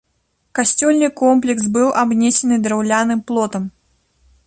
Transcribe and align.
Касцёльны 0.59 1.09
комплекс 1.21 1.63
быў 1.77 1.87
абнесены 2.05 2.55
драўляным 2.67 3.19
плотам. 3.29 3.63